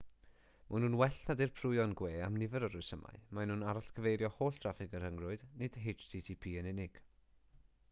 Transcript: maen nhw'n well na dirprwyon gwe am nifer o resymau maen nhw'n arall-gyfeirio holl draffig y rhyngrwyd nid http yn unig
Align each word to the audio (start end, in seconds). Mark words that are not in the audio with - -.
maen 0.69 0.81
nhw'n 0.83 0.95
well 1.01 1.17
na 1.27 1.35
dirprwyon 1.41 1.93
gwe 1.99 2.09
am 2.27 2.39
nifer 2.43 2.65
o 2.69 2.69
resymau 2.77 3.21
maen 3.39 3.53
nhw'n 3.53 3.67
arall-gyfeirio 3.73 4.33
holl 4.39 4.59
draffig 4.65 4.99
y 5.01 5.05
rhyngrwyd 5.05 5.47
nid 5.63 5.81
http 5.87 6.57
yn 6.63 6.75
unig 6.75 7.01